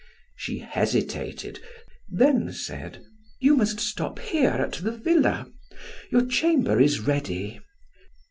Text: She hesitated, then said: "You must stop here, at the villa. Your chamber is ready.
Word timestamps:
She 0.35 0.57
hesitated, 0.57 1.59
then 2.09 2.53
said: 2.53 3.05
"You 3.39 3.55
must 3.55 3.79
stop 3.79 4.17
here, 4.17 4.49
at 4.49 4.73
the 4.73 4.89
villa. 4.91 5.45
Your 6.11 6.25
chamber 6.25 6.81
is 6.81 6.99
ready. 7.01 7.59